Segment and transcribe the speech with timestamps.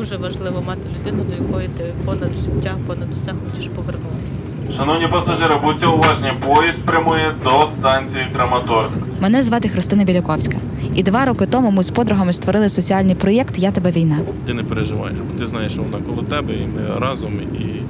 [0.00, 4.32] дуже важливо мати людину, до якої ти понад життя, понад усе хочеш повернутися.
[4.76, 8.94] Шановні пасажири, будьте уважні, поїзд прямує до станції Краматорськ.
[9.20, 10.56] Мене звати Христина Біляковська,
[10.94, 14.18] і два роки тому ми з подругами створили соціальний проєкт Я тебе війна.
[14.46, 17.82] Ти не переживаєш, бо ти знаєш, що вона коло тебе, і ми разом, і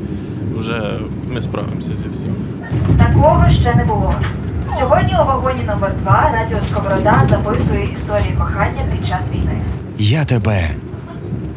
[0.59, 0.99] вже
[1.35, 2.35] ми справимося зі всім.
[2.99, 4.15] Такого ще не було.
[4.79, 9.61] Сьогодні у вагоні номер 2 Радіо Сковорода записує історії кохання під час війни.
[9.99, 10.71] Я тебе.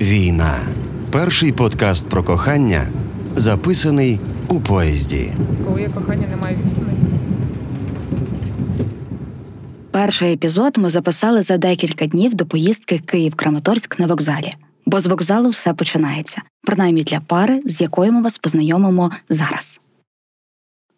[0.03, 0.59] Війна.
[1.11, 2.87] Перший подкаст про кохання,
[3.35, 5.31] записаний у поїзді.
[5.65, 6.87] Коли є кохання, немає відстані.
[9.91, 14.53] Перший епізод ми записали за декілька днів до поїздки Київ-Краматорськ на вокзалі.
[14.85, 19.81] Бо з вокзалу все починається, принаймні для пари, з якою ми вас познайомимо зараз.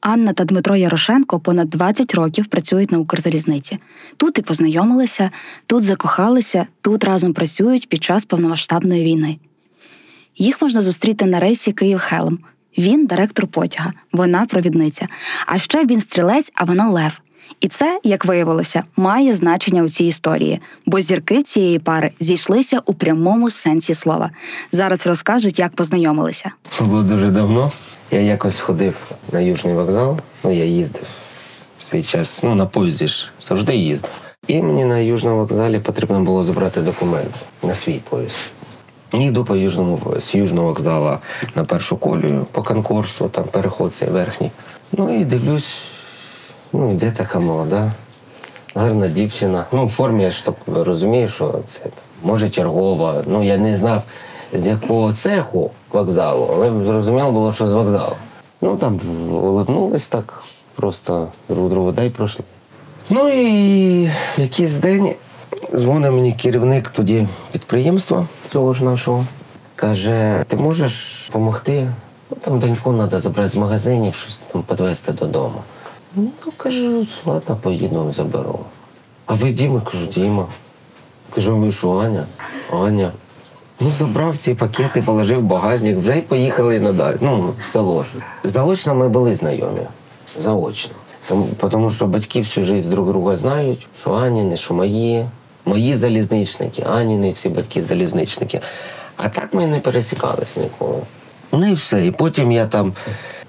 [0.01, 3.79] Анна та Дмитро Ярошенко понад 20 років працюють на Укрзалізниці.
[4.17, 5.31] Тут і познайомилися,
[5.65, 9.37] тут закохалися, тут разом працюють під час повномасштабної війни.
[10.37, 12.39] Їх можна зустріти на рейсі Київ-Хелм.
[12.77, 15.07] Він директор потяга, вона провідниця.
[15.45, 17.21] А ще він стрілець, а вона лев.
[17.61, 22.93] І це, як виявилося, має значення у цій історії, бо зірки цієї пари зійшлися у
[22.93, 24.31] прямому сенсі слова.
[24.71, 26.51] Зараз розкажуть, як познайомилися.
[26.79, 27.71] Було дуже давно.
[28.11, 28.97] Я якось ходив
[29.31, 31.07] на Южний вокзал, ну я їздив
[31.79, 34.11] в свій час, ну на поїзді ж завжди їздив.
[34.47, 37.31] І мені на Южному вокзалі потрібно було забрати документ
[37.63, 38.37] на свій поїзд.
[39.13, 41.19] Йду по южному з южного вокзала
[41.55, 44.51] на першу колію по конкурсу, там переход цей верхній.
[44.91, 45.83] Ну і дивлюсь,
[46.73, 47.91] ну йде така молода,
[48.75, 49.65] гарна дівчина.
[49.71, 51.79] Ну, в формі я ж розумію, що це
[52.23, 53.23] може чергова.
[53.27, 54.03] Ну я не знав
[54.53, 58.15] з якого цеху вокзалу, але зрозуміло було, що з вокзалу.
[58.61, 58.99] Ну там
[59.31, 60.43] улибнулись так,
[60.75, 62.45] просто друг другу дай пройшли.
[63.09, 65.13] Ну і якийсь день
[65.73, 69.25] дзвонить мені керівник тоді підприємства цього ж нашого.
[69.75, 71.87] Каже, ти можеш допомогти?
[72.29, 75.63] Ну, там доньку треба забрати з магазинів, щось там підвезти додому.
[76.15, 78.59] Ну, кажу, ладно, поїду, заберу.
[79.25, 79.81] А ви Діма?
[79.81, 80.45] Кажу, Діма.
[81.35, 82.25] Кажу, ви що, Аня?
[82.73, 83.11] Аня.
[83.79, 87.15] Ну, забрав ці пакети, положив в багажник, вже й поїхали надалі.
[87.21, 88.05] Ну, в.
[88.43, 89.81] Заочно ми були знайомі.
[90.39, 90.93] Заочно.
[91.27, 95.25] Тому, тому що батьки всю життя друг друга знають, що Аніни, що мої.
[95.67, 98.61] Мої залізничники, Аніни, всі батьки залізничники.
[99.17, 101.01] А так ми не пересікалися ніколи.
[101.51, 102.05] Ну і все.
[102.05, 102.93] І потім я там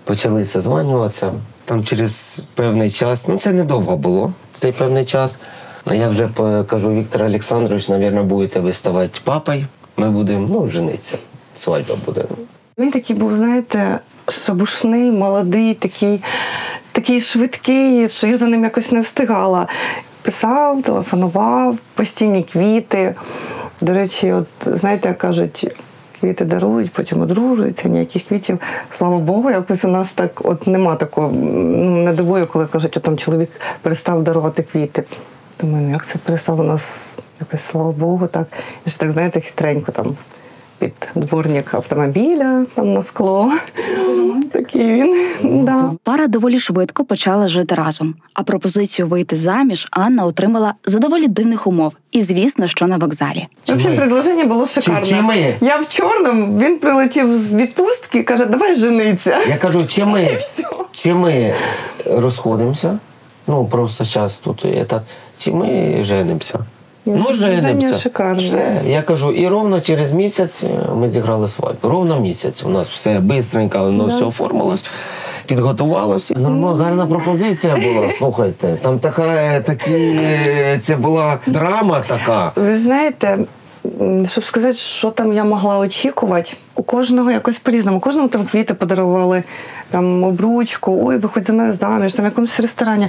[0.05, 1.33] почали созванюватися.
[1.65, 5.39] Там через певний час, ну це недовго було, цей певний час.
[5.85, 6.29] А я вже
[6.67, 9.67] кажу, Віктор Олександрович, мабуть, будете ви ставати папою.
[9.97, 11.19] Ми будемо ну, женитися.
[11.57, 12.25] Свадьба буде.
[12.79, 13.99] Він такий був, знаєте,
[14.29, 16.23] шабушний, молодий, такий,
[16.93, 19.67] такий швидкий, що я за ним якось не встигала.
[20.23, 23.15] Писав, телефонував, постійні квіти.
[23.81, 25.75] До речі, от знаєте, як кажуть,
[26.21, 28.59] квіти дарують, потім одружуються, ніяких квітів.
[28.91, 31.33] Слава Богу, якось у нас так от нема такого.
[31.33, 33.51] Ну, не дивує, коли кажуть, що там чоловік
[33.83, 35.05] перестав дарувати квіти.
[35.61, 36.99] Думаю, ну як це перестав у нас
[37.41, 38.47] якось, слава Богу, так.
[38.87, 40.17] І ж так, знаєте, хитренько там
[40.79, 43.53] під дворник автомобіля там на скло.
[44.53, 45.65] Такий він.
[45.65, 45.93] Да.
[46.03, 48.15] Пара доволі швидко почала жити разом.
[48.35, 51.93] А пропозицію вийти заміж Анна отримала за доволі дивних умов.
[52.13, 53.47] І звісно, що на вокзалі.
[53.69, 55.07] В общем, предложення було шикарне.
[55.07, 55.55] чи ми?
[55.61, 59.39] Я в чорному, він прилетів з відпустки і каже, давай жениться.
[59.49, 60.39] Я кажу, чи ми,
[60.91, 61.55] чи ми
[62.07, 62.99] розходимося,
[63.47, 64.67] ну просто час тут,
[65.39, 66.59] чи ми женимося.
[67.07, 67.99] Ну, женимося.
[67.99, 68.43] шикарно.
[68.43, 68.81] Все.
[68.87, 71.89] Я кажу, і ровно через місяць е, ми зіграли свадьбу.
[71.89, 72.65] Ровно місяць.
[72.65, 74.85] У нас все бистренько, воно все оформилось,
[75.47, 76.35] підготувалося.
[76.35, 78.09] Нормально, гарна пропозиція була.
[78.19, 82.53] Слухайте, там така, такі, е, це була драма така.
[82.57, 83.39] Ви знаєте,
[84.29, 88.01] щоб сказати, що там я могла очікувати, у кожного якось по-різному.
[88.01, 89.43] Кожному там квіти подарували,
[89.91, 93.09] там обручку, ой, виходь за мене заміж, там в якомусь ресторані.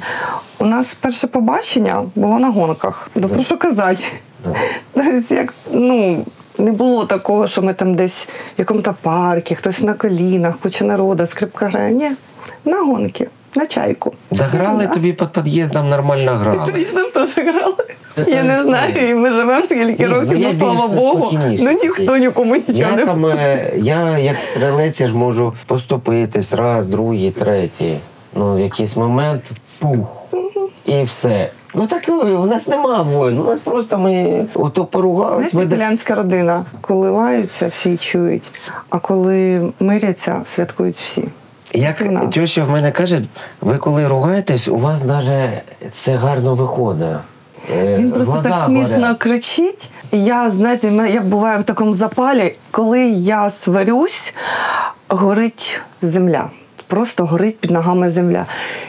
[0.59, 3.09] У нас перше побачення було на гонках.
[3.15, 4.03] Да прошу що казати?
[4.93, 6.25] Тобто, як, ну,
[6.57, 11.27] не було такого, що ми там десь в якому-то парку, хтось на колінах, куча народу,
[11.27, 11.91] скрипка грає.
[11.91, 12.11] Ні,
[12.65, 14.13] на гонки, на чайку.
[14.31, 14.93] Да грали Да.
[14.93, 16.71] тобі під під'їздом нормально грали.
[16.75, 17.85] Різним теж грали.
[18.15, 21.29] Це Я не теж знаю, і ми живемо скільки Ні, років, ну, ну слава Богу.
[21.59, 26.53] Ну ніхто нікому нічого Я не там, е, я як стрілець я ж можу поступитись
[26.53, 27.97] раз, другий, третій.
[28.35, 29.43] Ну, в якийсь момент
[29.79, 30.07] пух.
[30.85, 31.49] І все.
[31.73, 33.39] Ну так е, у нас нема воїн.
[33.39, 35.51] У нас просто ми ото поругались.
[35.51, 35.63] Знаєте, Ми...
[35.63, 38.51] італіянська родина, коли лаються, всі чують,
[38.89, 41.23] а коли миряться, святкують всі.
[41.77, 42.19] Як Вона.
[42.27, 43.21] теща в мене каже,
[43.61, 45.49] ви коли ругаєтесь, у вас навіть
[45.91, 47.07] це гарно виходить.
[47.71, 49.17] Е, Він просто глаза так смішно горять.
[49.19, 54.33] кричить, я, знаєте, я буваю в такому запалі, коли я сварюсь,
[55.07, 56.49] горить земля.
[56.87, 58.45] Просто горить під ногами земля.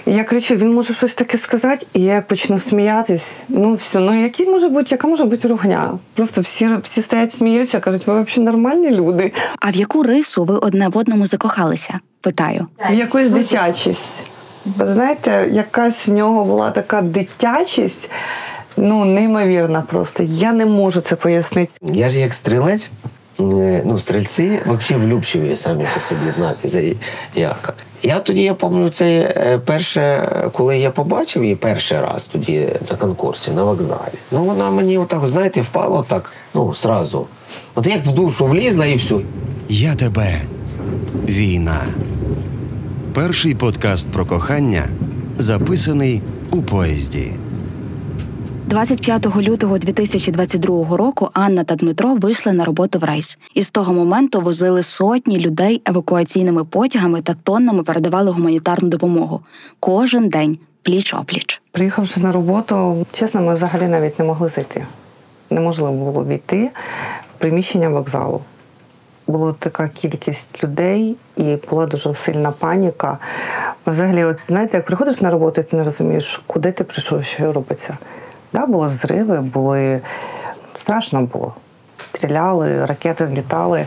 [0.09, 3.43] І я кричу, він може щось таке сказати, і я як почну сміятись.
[3.49, 5.99] Ну все, ну які може бути, яка може бути ругня?
[6.15, 9.33] Просто всі, всі стоять, сміються, кажуть, ви взагалі нормальні люди.
[9.61, 12.01] А в яку рису ви одне в одному закохалися?
[12.21, 12.67] Питаю.
[12.91, 14.23] В якусь дитячість.
[14.65, 18.11] Ви знаєте, якась в нього була така дитячість,
[18.77, 20.23] ну неймовірна просто.
[20.23, 21.73] Я не можу це пояснити.
[21.83, 22.91] Я ж як стрілець,
[23.85, 26.69] ну, стрільці взагалі влюбчиві самі по собі знати.
[26.69, 26.81] за-
[27.41, 27.75] Як.
[28.03, 32.97] Я тоді, я пам'ятаю, це е, перше, коли я побачив її перший раз тоді на
[32.97, 34.19] конкурсі, на вокзалі.
[34.33, 37.27] Ну, вона мені отак, знаєте, впала отак, ну, сразу.
[37.75, 39.15] От як в душу влізла і все.
[39.69, 40.41] Я тебе.
[41.29, 41.87] Війна.
[43.15, 44.89] Перший подкаст про кохання
[45.39, 47.33] записаний у поїзді.
[48.69, 53.39] 25 лютого 2022 року Анна та Дмитро вийшли на роботу в рейс.
[53.55, 59.41] І з того моменту возили сотні людей евакуаційними потягами та тоннами передавали гуманітарну допомогу.
[59.81, 61.63] Кожен день пліч опліч.
[61.73, 64.87] Приїхавши на роботу, чесно, ми взагалі навіть не могли зайти.
[65.51, 66.71] Неможливо було війти
[67.31, 68.41] в приміщення вокзалу.
[69.27, 73.19] Була така кількість людей, і була дуже сильна паніка.
[73.87, 77.53] Взагалі, от знаєте, як приходиш на роботу, і ти не розумієш, куди ти прийшов, що
[77.53, 77.99] робиться.
[78.53, 80.01] Да, були взриви, були
[80.81, 81.55] страшно було.
[82.13, 83.87] Стріляли, ракети влітали.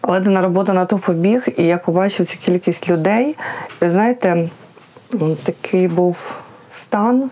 [0.00, 3.36] Але на роботу на то побіг, і я побачив цю кількість людей.
[3.82, 4.48] І знаєте,
[5.44, 6.34] такий був
[6.72, 7.30] стан.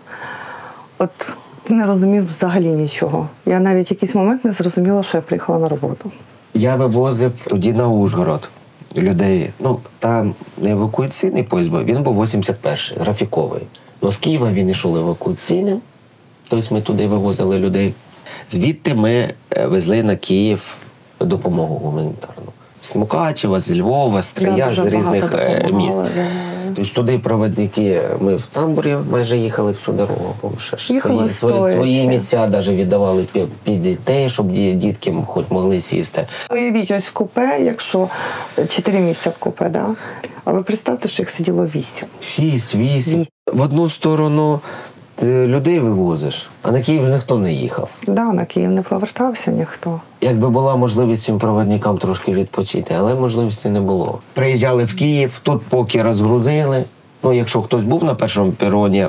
[0.97, 1.29] От
[1.63, 3.29] ти не розумів взагалі нічого.
[3.45, 6.11] Я навіть якийсь момент не зрозуміла, що я приїхала на роботу.
[6.53, 8.49] Я вивозив тоді на Ужгород
[8.97, 9.49] людей.
[9.59, 13.61] Ну, там не евакуаційний поїзд був, він був 81-й, графіковий.
[14.01, 15.81] Ну, з Києва він йшов евакуаційним.
[16.49, 17.93] Тобто ми туди вивозили людей.
[18.51, 19.11] Звідти ми
[19.51, 20.75] е, везли на Київ
[21.19, 22.51] допомогу гуманітарну.
[22.81, 26.03] З Мукачева, з Львова, з Трия, з різних е, міст.
[26.75, 31.55] Тобто туди проводники, ми в тамбурі майже їхали всю дорогу, бо ще ж Їхали свої,
[31.55, 36.27] свої, свої місця навіть віддавали під, під дітей, щоб дітки хоч могли сісти.
[36.51, 38.07] Уявіть, ось в купе, якщо
[38.67, 39.95] чотири місця в купе, да?
[40.45, 42.07] а ви представте, що їх сиділо вісім.
[42.21, 42.75] Шість.
[42.75, 43.25] Вісім.
[43.53, 44.59] В одну сторону
[45.15, 47.89] ти людей вивозиш, а на Київ ніхто не їхав.
[48.07, 50.01] Да, на Київ не повертався ніхто.
[50.21, 54.19] Якби була можливість цим проводникам трошки відпочити, але можливості не було.
[54.33, 56.83] Приїжджали в Київ, тут поки розгрузили.
[57.23, 59.07] Ну, якщо хтось був на першому пероні,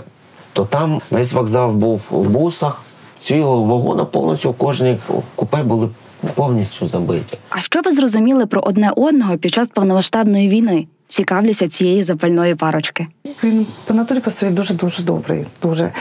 [0.53, 2.83] то там весь вокзал був в бусах,
[3.19, 4.99] цілого вагона повністю кожні
[5.35, 5.89] купе були
[6.35, 7.39] повністю забиті.
[7.49, 10.87] А що ви зрозуміли про одне одного під час повномасштабної війни?
[11.09, 13.07] Цікавлюся цієї запальної парочки.
[13.45, 15.47] Він по натурі по собі дуже дуже добрий.
[15.63, 15.93] Дуже.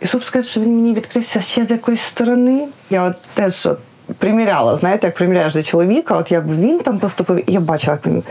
[0.00, 3.78] І щоб сказати, що він мені відкрився ще з якоїсь сторони, я от теж от
[4.18, 8.22] приміряла, знаєте, як приміряєш до чоловіка, от як він там поступив, я бачила, як він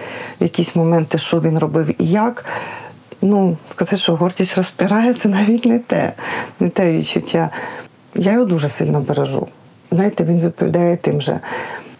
[0.42, 2.46] в якісь моменти, що він робив і як.
[3.22, 6.14] Ну, сказати, що гордість розпирається, навіть не те,
[6.60, 7.50] не те відчуття.
[8.16, 9.48] Я його дуже сильно бережу.
[9.92, 11.40] Знаєте, він відповідає тим же.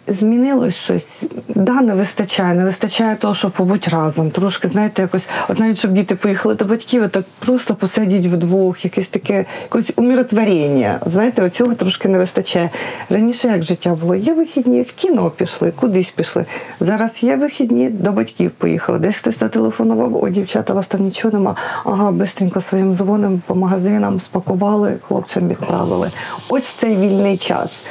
[0.06, 1.06] Змінилось щось.
[1.48, 4.30] Да, не вистачає, не вистачає того, щоб побути разом.
[4.30, 9.06] Трошки, знаєте, якось, от навіть щоб діти поїхали до батьків, так просто посидіть вдвох, якесь
[9.06, 11.00] таке якось умиротворення.
[11.06, 12.70] Знаєте, оцього трошки не вистачає.
[13.10, 16.44] Раніше як життя було, є вихідні, в кіно пішли, кудись пішли.
[16.80, 18.98] Зараз є вихідні, до батьків поїхали.
[18.98, 21.56] Десь хтось зателефонував, о, дівчата, у вас там нічого нема.
[21.84, 26.10] Ага, бистренько своїм дзвоним по магазинам спакували, хлопцям відправили.
[26.48, 27.82] Ось цей вільний час.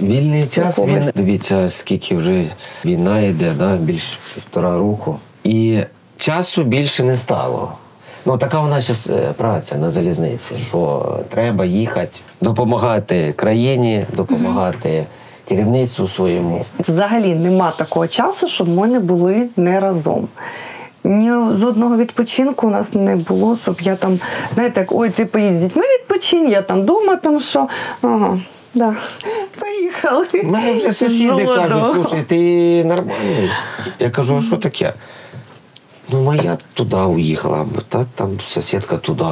[0.00, 1.12] Вільний час він Якогось.
[1.56, 2.44] Дивіться, скільки вже
[2.84, 5.18] війна йде, да, більш півтора року.
[5.44, 5.78] І
[6.16, 7.72] часу більше не стало.
[8.26, 15.06] Ну, така у нас зараз праця на залізниці, що треба їхати, допомагати країні, допомагати
[15.48, 16.60] керівництву своєму.
[16.88, 20.28] Взагалі нема такого часу, щоб ми не були не разом.
[21.04, 24.18] Ні з одного відпочинку у нас не було, щоб я там,
[24.54, 27.68] знаєте, як ой, ти поїдь з дітьми відпочинь, я там вдома там що.
[28.02, 28.38] Ага,
[28.76, 28.96] да.
[29.60, 30.26] Поїхали.
[30.44, 33.50] У мене вже сусіди кажуть, слушай, ти нормальний.
[33.98, 34.92] Я кажу, а що таке?
[36.12, 39.24] Ну, моя туди уїхала, та там сусідка туди.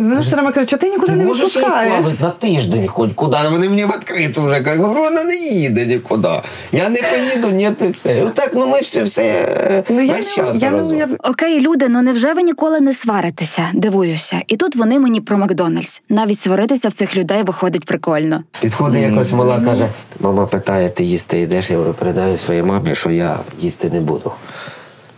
[0.00, 2.20] Мене все время кажуть, що ти нікуди Ти не можеш відпускаєш.
[2.20, 3.36] на тиждень хоч куди.
[3.50, 6.28] Вони мені відкрито вже кажуть, вона не їде нікуди.
[6.72, 8.18] Я не поїду, ні, ти все.
[8.18, 10.96] І так, ну ми все, все Ну, я весь не, час я не разом.
[10.96, 13.68] уяв- Окей, люди, ну невже ви ніколи не сваритеся?
[13.74, 14.42] Дивуюся.
[14.48, 16.02] І тут вони мені про Макдональдс.
[16.08, 18.42] Навіть сваритися в цих людей виходить прикольно.
[18.60, 19.88] Підходить якось мала, каже,
[20.20, 21.70] мама питає, ти їсти йдеш?
[21.70, 24.32] Я передаю своїй мамі, що я їсти не буду.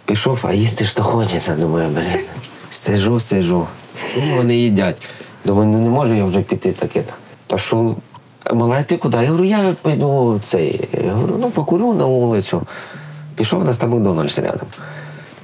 [0.06, 2.20] Пішов, а їсти ж то хочеться, думаю, блін.
[2.70, 3.66] Сижу, сижу.
[4.16, 5.02] Ну, вони їдять.
[5.44, 7.04] Думаю, ну не можу я вже піти таке.
[7.46, 7.96] Пішов,
[8.52, 9.16] Мала, ти куди?
[9.16, 10.88] Я говорю, я пойду цей.
[11.04, 12.62] Я говорю, ну покурю на вулицю.
[13.36, 14.68] Пішов, у нас там Макдональдс рядом.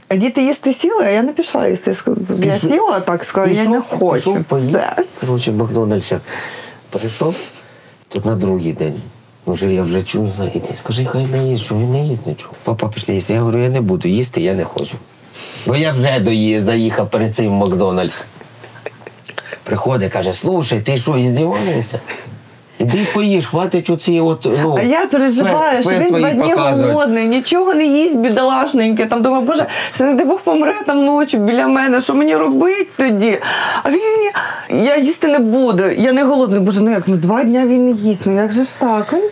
[0.09, 1.95] А діти їсти сіли, а я не пішла їсти.
[2.38, 4.14] Я сіла так, сказала, я не хочу.
[4.14, 4.78] пішов, поїв.
[5.21, 6.19] Коротше, в Макдональдсі
[6.90, 7.35] прийшов,
[8.09, 9.00] тут на другий день.
[9.47, 12.55] Вже я вже чую за іди, скажи, хай не їсть, що він не їсть нічого.
[12.64, 13.33] Папа пішли їсти.
[13.33, 14.95] Я говорю, я не буду їсти, я не хочу.
[15.67, 18.23] Бо я вже доїв, заїхав перед цим в Макдональдс.
[19.68, 22.00] Приходить, каже, слушай, ти що, іздіваєшся?
[22.78, 26.92] Іди поїж, хватить оці от, ну, А я переживаю, що він два дні показувати.
[26.92, 29.06] голодний, нічого не їсть, бідолашненьке.
[29.06, 32.87] Там думаю, боже, що не дай Бог помре там ночі біля мене, що мені робити
[32.96, 33.38] тоді?
[33.82, 36.60] А він мені, я їсти не буду, я не голодний.
[36.60, 39.12] Боже, ну як, ну два дні він не їсть, ну як же ж так?
[39.12, 39.28] Він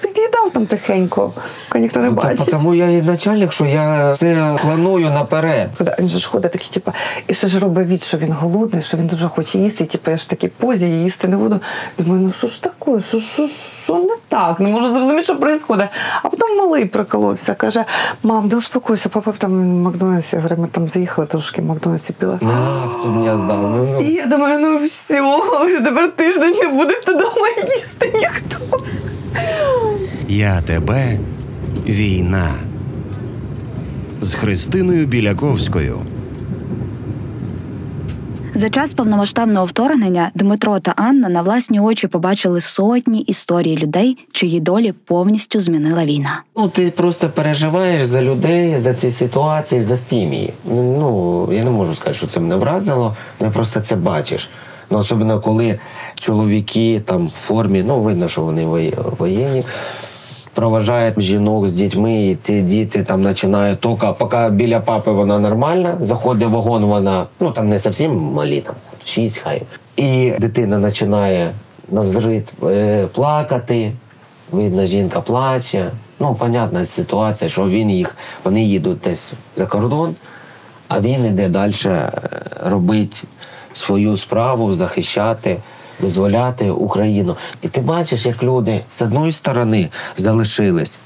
[0.46, 1.32] під'їдав там тихенько,
[1.68, 2.50] поки ніхто не Ну, бачить.
[2.50, 5.68] Тому я і начальник, що я це планую наперед.
[5.98, 6.92] Він же ж ходить такий, типу,
[7.28, 10.10] і ще ж робить від, що він голодний, що він дуже хоче їсти, і типу,
[10.10, 11.60] я ж в такій позі, я їсти не буду.
[11.98, 13.48] Думаю, ну що ж таке, що, що,
[13.84, 14.60] що не так?
[14.60, 15.88] Не можу зрозуміти, що відбувається.
[16.22, 17.84] А потім малий приколовся, каже:
[18.22, 22.12] мам, да успокойся, папа там в Макдональдсі, я говорю, ми там заїхали трошки в Макдональдсі
[22.12, 22.38] піли.
[22.42, 22.52] Ну,
[23.44, 24.00] ну.
[24.00, 25.20] І я думаю, ну все,
[25.66, 28.78] вже тепер тиждень не будете вдома їсти ніхто.
[30.28, 31.18] Я тебе
[31.86, 32.54] війна
[34.20, 36.00] з Христиною Біляковською.
[38.54, 44.60] За час повномасштабного вторгнення Дмитро та Анна на власні очі побачили сотні історій людей, чиї
[44.60, 46.42] долі повністю змінила війна.
[46.56, 50.52] Ну, ти просто переживаєш за людей, за ці ситуації, за сім'ї.
[50.70, 54.50] Ну, я не можу сказати, що це мене вразило, я просто це бачиш.
[54.90, 55.78] Ну, особливо, коли
[56.14, 59.64] чоловіки там в формі, ну, видно, що вони воєнні.
[60.56, 65.98] Проважають жінок з дітьми, і ті діти там починають тока, поки біля папи вона нормальна,
[66.00, 69.62] заходить в вагон, вона ну там не зовсім малі, там шість хай.
[69.96, 71.50] І дитина починає
[71.90, 73.92] навзрит е, плакати,
[74.52, 75.90] видно, жінка плаче.
[76.20, 80.14] Ну, понятна ситуація, що він їх, вони їдуть десь за кордон,
[80.88, 81.74] а він іде далі
[82.64, 83.16] робити
[83.72, 85.56] свою справу, захищати,
[86.00, 87.36] визволяти Україну.
[87.62, 90.98] І ти бачиш, як люди з одної сторони залишились.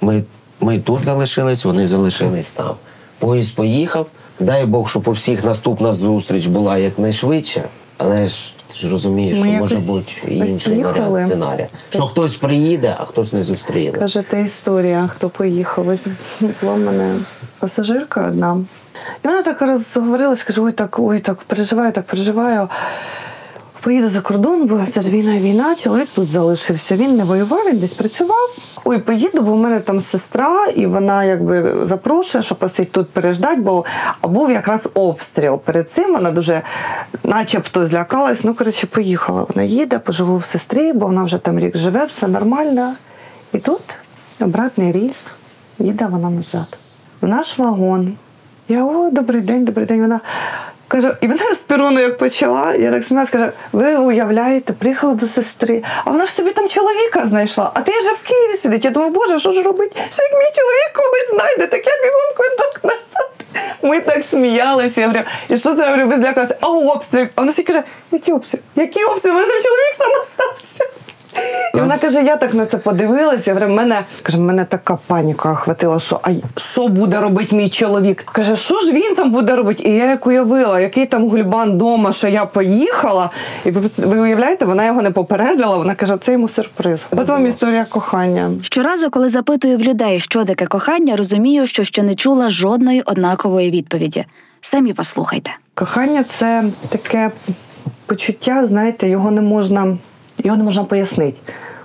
[0.00, 0.24] Ми,
[0.60, 2.74] ми тут залишились, вони залишились там.
[3.18, 4.06] Поїзд поїхав.
[4.40, 7.64] Дай Бог, щоб у всіх наступна зустріч була якнайшвидше,
[7.98, 11.68] але ж ти ж розумієш, Ми що може бути інший варіант сценарія.
[11.90, 13.98] Що хтось приїде, а хтось не зустріне.
[13.98, 15.88] Каже, та історія, хто поїхав.
[15.88, 16.06] Ось
[16.62, 17.16] була в мене
[17.58, 18.60] пасажирка одна.
[19.24, 22.68] І вона так розговорилась, каже, ой, так, ой, так переживаю, так переживаю.
[23.80, 26.96] Поїду за кордон, бо це ж війна, війна, чоловік тут залишився.
[26.96, 28.56] Він не воював, він десь працював.
[28.84, 33.58] Ой, поїду, бо в мене там сестра, і вона якби запрошує, що посидь тут переждать,
[33.58, 33.84] бо
[34.22, 35.58] був якраз обстріл.
[35.58, 36.62] Перед цим вона дуже
[37.24, 38.44] начебто злякалась.
[38.44, 39.46] Ну, коротше, поїхала.
[39.48, 42.94] Вона їде, поживу в сестрі, бо вона вже там рік живе, все нормально.
[43.52, 43.82] І тут
[44.40, 45.24] обратний рейс,
[45.78, 46.78] їде вона назад.
[47.20, 48.12] В наш вагон.
[48.68, 50.00] Я о, добрий день, добрий день.
[50.00, 50.20] Вона
[50.90, 52.74] каже, і вона з перуну як почала.
[52.74, 57.26] Я так сміялась, каже, ви уявляєте, приїхала до сестри, а вона ж собі там чоловіка
[57.26, 58.84] знайшла, а ти вже в Києві сидить.
[58.84, 59.92] Я думаю, боже, що ж робить?
[59.92, 63.30] Що як мій чоловік колись знайде, так я бігом квиток назад.
[63.82, 65.00] Ми так сміялися.
[65.00, 66.56] Я говорю, і що це я говорю, ви злякалася?
[66.60, 67.26] А обстріл.
[67.34, 67.82] А вона всі каже,
[68.12, 68.60] який обстріл?
[68.76, 69.32] Який обстріл?
[69.32, 70.79] У мене там чоловік сам остався.
[71.74, 73.50] І вона каже, я так на це подивилася.
[73.50, 78.22] Я говорю, мене каже, мене така паніка охватила, що а що буде робити мій чоловік?
[78.32, 79.82] Каже, що ж він там буде робити?
[79.82, 83.30] І я як уявила, який там гульбан вдома, що я поїхала.
[83.64, 85.76] І ви, ви уявляєте, вона його не попередила.
[85.76, 87.06] Вона каже, це йому сюрприз.
[87.10, 88.52] От вам історія кохання.
[88.62, 93.70] Щоразу, коли запитую в людей, що таке кохання, розумію, що ще не чула жодної однакової
[93.70, 94.24] відповіді.
[94.60, 95.50] Самі послухайте.
[95.74, 97.30] Кохання це таке
[98.06, 99.98] почуття, знаєте, його не можна,
[100.46, 101.38] його не можна пояснити.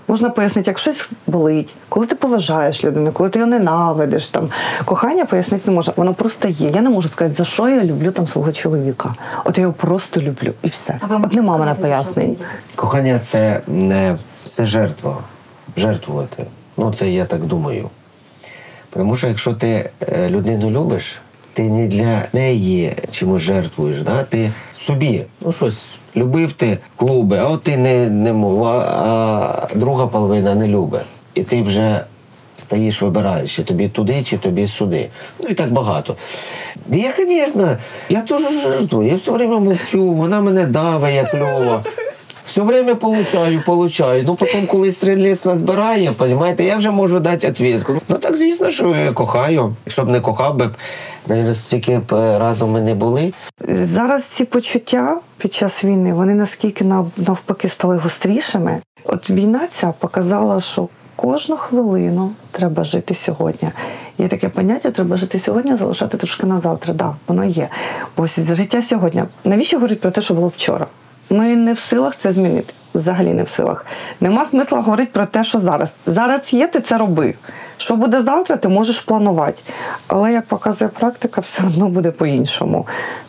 [0.07, 4.27] Можна пояснити, як щось болить, коли ти поважаєш людину, коли ти його ненавидиш.
[4.27, 4.49] Там.
[4.85, 6.69] Кохання пояснити не можна, воно просто є.
[6.69, 9.15] Я не можу сказати, за що я люблю там свого чоловіка.
[9.45, 10.99] От я його просто люблю і все.
[11.23, 12.37] От нема мене пояснень.
[12.75, 15.17] Кохання це не це жертва.
[15.77, 16.45] Жертвувати.
[16.77, 17.89] Ну, це я так думаю.
[18.89, 21.21] Тому що якщо ти е, людину любиш,
[21.53, 24.23] ти не для неї чимось жертвуєш, да?
[24.23, 24.51] ти
[24.85, 28.77] собі, ну щось, любив ти клуби, а от ти не, не мов, а,
[29.71, 31.01] а друга половина не любить.
[31.33, 32.05] І ти вже
[32.57, 35.09] стаєш, вибираєш, чи тобі туди, чи тобі сюди.
[35.43, 36.15] Ну і так багато.
[36.91, 37.77] Я, звісно,
[38.09, 41.81] я теж жертвую, я все время мовчу, вона мене давить, як кльово.
[42.47, 44.23] Все время получаю, получаю.
[44.27, 48.01] Ну потім, коли стрілець назбирає, розумієте, я вже можу дати відповідь.
[48.09, 49.75] Ну так, звісно, що я кохаю.
[49.85, 50.69] Якщо б не кохав би,
[51.53, 52.01] стільки е,
[52.39, 53.33] разом ми не були.
[53.93, 56.83] Зараз ці почуття під час війни вони наскільки
[57.17, 58.81] навпаки стали гострішими.
[59.03, 63.69] От війна ця показала, що кожну хвилину треба жити сьогодні.
[64.17, 66.93] Є таке поняття, треба жити сьогодні, залишати трошки на завтра.
[66.93, 67.69] Да, воно є.
[68.15, 69.23] Ось життя сьогодні.
[69.43, 70.87] Навіщо говорити про те, що було вчора?
[71.29, 72.73] Ми не в силах це змінити.
[72.95, 73.85] Взагалі не в силах.
[74.21, 75.93] Нема смисла говорити про те, що зараз.
[76.05, 77.33] Зараз є, ти це роби.
[77.77, 79.61] Що буде завтра, ти можеш планувати.
[80.07, 82.87] Але як показує практика, все одно буде по-іншому.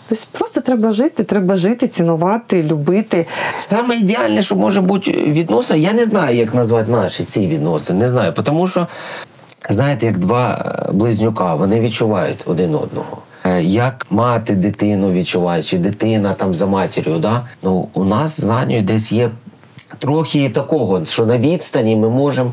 [0.09, 3.27] Тобто просто треба жити, треба жити, цінувати, любити.
[3.61, 7.99] Саме ідеальне, що може бути відносини, я не знаю, як назвати наші ці відносини.
[7.99, 8.87] Не знаю, тому що,
[9.71, 13.19] знаєте, як два е, близнюка, вони відчувають один одного.
[13.45, 17.43] Е, Як мати дитину відчуває, чи дитина там за матір'ю, да?
[17.63, 19.31] ну, у нас з Анею десь є
[19.99, 22.53] трохи і такого, що на відстані ми можемо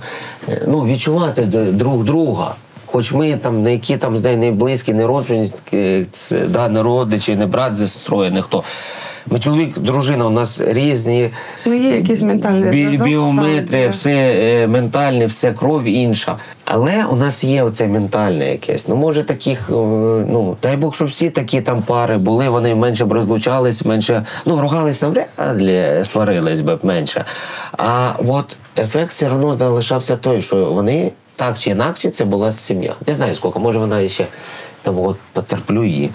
[0.49, 2.55] е, ну, відчувати друг друга.
[2.85, 6.05] Хоч ми там не які там з неї не близькі, не родственники,
[6.47, 8.63] да, не родичі, не брат зі сестрою, ніхто.
[9.27, 11.29] Ми чоловік, дружина, у нас різні
[11.65, 16.35] Ну, є якийсь ментальний бі- біометрія, все е, ментальне, все кров інша.
[16.65, 18.87] Але у нас є оце ментальне якесь.
[18.87, 19.73] Ну, може, таких, е,
[20.31, 24.61] ну, дай Бог, щоб всі такі там пари були, вони менше б розлучались, менше, ну,
[24.61, 27.25] ругались навряд ли, сварились би менше.
[27.77, 32.93] А от ефект все одно залишався той, що вони так чи інакше це була сім'я.
[33.07, 34.27] Не знаю скільки, може вона ще
[34.83, 36.09] там от потерплю її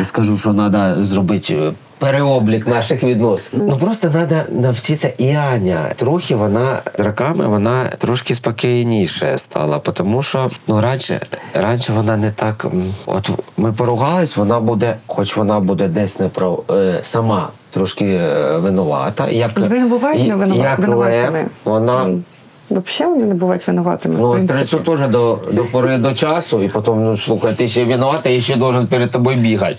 [0.00, 1.54] і скажу, що треба зробити.
[1.54, 3.60] е, Переоблік наших відносин.
[3.66, 5.12] Ну просто треба навчитися.
[5.18, 11.20] І Аня трохи вона з роками вона трошки спокійніше стала, тому що ну раніше,
[11.54, 12.66] раніше вона не так.
[13.06, 18.56] От ми поругались, вона буде, хоч вона буде десь не про е, сама трошки е,
[18.56, 19.28] винувата.
[19.30, 19.50] Як,
[20.56, 21.34] як лев,
[21.64, 22.08] вона.
[22.70, 24.14] Взагалі вони не бувають винуватими.
[24.18, 28.34] Ну, стрельцу теж до, до пори до часу, і потім, ну, слухай, ти ще винуватий,
[28.34, 29.76] я ще должен перед тобою бігати.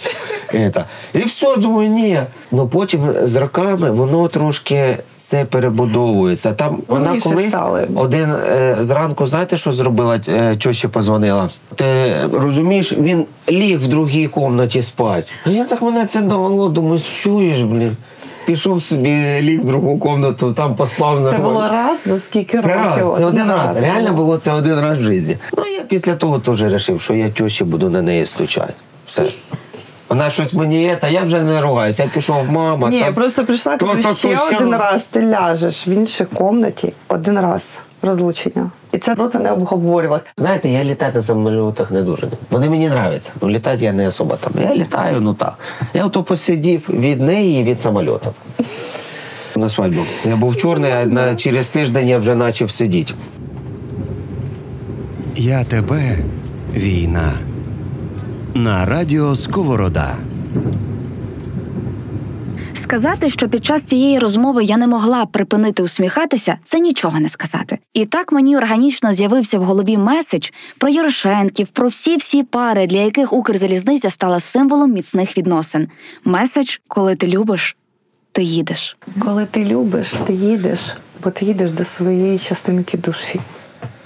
[0.53, 0.83] Это.
[1.13, 2.19] І все, думаю, ні.
[2.51, 4.98] Ну потім з роками воно трошки
[5.31, 6.53] це перебудовується.
[6.53, 7.88] Там вона колись стали.
[7.95, 10.19] один е, зранку, знаєте, що зробила?
[10.27, 11.50] Е, тьощі позвонила.
[11.75, 11.86] Ти
[12.33, 15.27] розумієш, він ліг в другій кімнаті спати.
[15.45, 17.97] А я так мене це довело, думаю, чуєш, блін.
[18.45, 21.43] Пішов собі, ліг в другу кімнату, там поспав Це нормально.
[21.49, 23.08] було раз за скільки Це років.
[23.08, 23.77] раз, це один раз.
[23.77, 25.38] Реально було це один раз в житті.
[25.58, 28.73] Ну я після того теж вирішив, що я тещі буду на неї стучати.
[29.06, 29.23] Все.
[30.10, 32.04] Вона щось мені є, та я вже не ругаюся.
[32.04, 32.89] Я пішов, мама.
[32.89, 37.39] Ні, там, я просто прийшла, кажу, ще один раз ти ляжеш в іншій кімнаті, один
[37.39, 38.71] раз розлучення.
[38.91, 40.25] І це просто не обговорювалося.
[40.37, 42.27] Знаєте, я літати на самолітах не дуже.
[42.49, 43.33] Вони мені нравляться.
[43.41, 44.53] Ну літати я не особо там.
[44.61, 45.59] Я літаю, ну так.
[45.93, 48.31] Я ото посидів від неї і від самольотів.
[49.55, 50.01] На свадьбу.
[50.25, 53.13] Я був чорний, а на, через тиждень я вже почав сидіти.
[55.35, 56.17] Я тебе
[56.73, 57.33] війна.
[58.53, 60.15] На радіо Сковорода.
[62.91, 67.80] Сказати, що під час цієї розмови я не могла припинити усміхатися, це нічого не сказати.
[67.93, 72.99] І так мені органічно з'явився в голові меседж про Ярошенків, про всі всі пари, для
[72.99, 75.88] яких Укрзалізниця стала символом міцних відносин.
[76.23, 77.77] Меседж, коли ти любиш,
[78.32, 78.97] ти їдеш.
[79.19, 80.80] Коли ти любиш, ти їдеш,
[81.23, 83.39] бо ти їдеш до своєї частинки душі.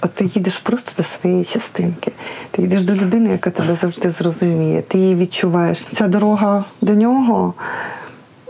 [0.00, 2.12] От ти їдеш просто до своєї частинки.
[2.50, 4.82] Ти їдеш до людини, яка тебе завжди зрозуміє.
[4.82, 5.84] Ти її відчуваєш.
[5.92, 7.54] Ця дорога до нього,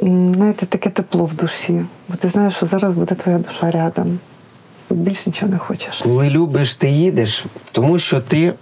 [0.01, 1.85] знаєте, таке тепло в душі.
[2.09, 4.19] Бо ти знаєш, що зараз буде твоя душа рядом.
[4.91, 5.99] Більше нічого не хочеш.
[6.03, 8.55] Коли любиш, ти їдеш, тому що ти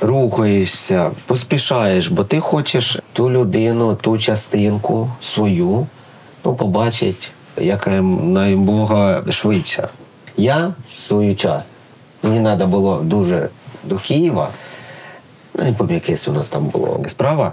[0.00, 5.86] рухаєшся, поспішаєш, бо ти хочеш ту людину, ту частинку свою
[6.44, 7.26] ну, побачити,
[7.56, 9.88] яка наймога швидше.
[10.36, 11.66] Я в свій час,
[12.22, 13.48] мені треба було дуже
[13.84, 14.48] до Києва,
[15.54, 17.52] ну, якесь у нас там було справа.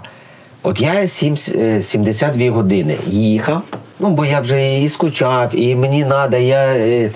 [0.66, 3.62] От я сім- е, 72 години їхав,
[4.00, 7.10] ну бо я вже і скучав, і мені треба, я, е,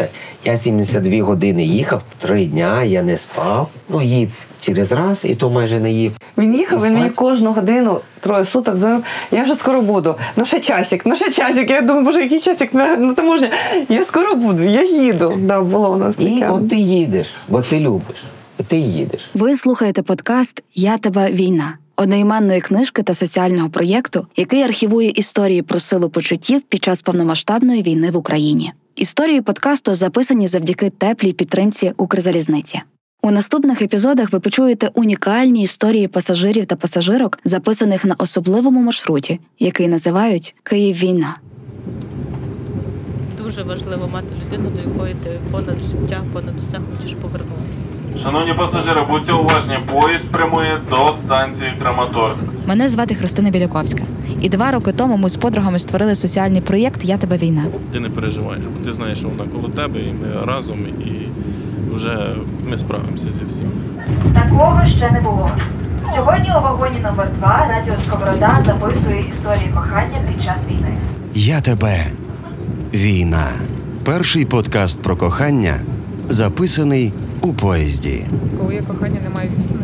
[0.44, 4.30] я 72 години їхав, три дня я не спав, ну їв
[4.60, 6.12] через раз, і то майже не їв.
[6.38, 10.14] Він їхав, він мені кожну годину, троє суток дзвонив, я вже скоро буду.
[10.36, 11.70] Ну ще часик, ну ще часик.
[11.70, 13.48] Я думаю, боже, який часик на, на таможні.
[13.88, 15.34] Я скоро буду, я їду.
[15.38, 16.48] Да, було у нас І таке.
[16.50, 18.24] от ти їдеш, бо ти любиш,
[18.66, 19.30] ти їдеш.
[19.34, 25.80] Ви слухаєте подкаст Я тебе війна одноіменної книжки та соціального проєкту, який архівує історії про
[25.80, 28.72] силу почуттів під час повномасштабної війни в Україні.
[28.96, 32.80] Історії подкасту записані завдяки теплій підтримці Укрзалізниці.
[33.22, 39.88] У наступних епізодах ви почуєте унікальні історії пасажирів та пасажирок, записаних на особливому маршруті, який
[39.88, 41.36] називають Київ війна.
[43.38, 47.87] Дуже важливо мати людину, до якої ти понад життя, понад усе хочеш повернутися.
[48.22, 52.40] Шановні пасажири, будьте уважні, поїзд прямує до станції Краматорськ.
[52.66, 54.02] Мене звати Христина Біляковська,
[54.40, 57.64] і два роки тому ми з подругами створили соціальний проєкт Я тебе війна.
[57.92, 61.28] Ти не переживаєш, бо ти знаєш, що вона коло тебе, і ми разом, і
[61.94, 62.36] вже
[62.70, 63.70] ми справимося зі всім.
[64.34, 65.50] Такого ще не було.
[66.16, 70.94] Сьогодні у вагоні номер 2 радіо Сковорода записує історії кохання під час війни.
[71.34, 72.06] Я тебе.
[72.94, 73.48] Війна.
[74.04, 75.74] Перший подкаст про кохання,
[76.28, 78.26] записаний у поїзді.
[78.60, 79.78] Коли є кохання, немає відстані.